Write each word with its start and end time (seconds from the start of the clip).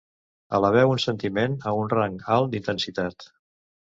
Eleveu 0.59 0.93
un 0.93 1.01
sentiment 1.03 1.59
a 1.71 1.75
un 1.81 1.93
rang 1.93 2.17
alt 2.37 2.51
d'intensitat. 2.55 3.29